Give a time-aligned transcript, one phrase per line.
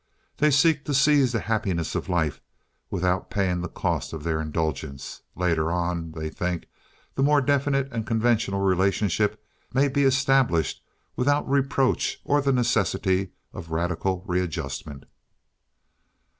[0.37, 2.41] They seek to seize the happiness of life
[2.89, 5.21] without paying the cost of their indulgence.
[5.35, 6.65] Later on, they think,
[7.13, 9.45] the more definite and conventional relationship
[9.75, 10.83] may be established
[11.15, 15.03] without reproach or the necessity of radical readjustment.